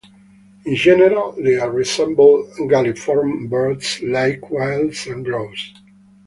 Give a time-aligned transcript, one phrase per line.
[0.65, 5.73] In general, they resemble galliform birds like quails and grouse.